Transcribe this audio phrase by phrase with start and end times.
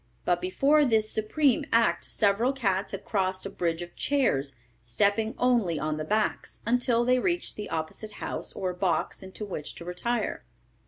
[0.25, 5.77] But before this supreme act several cats had crossed a bridge of chairs, stepping only
[5.77, 10.43] on the backs, until they reached the opposite house or box into which to retire.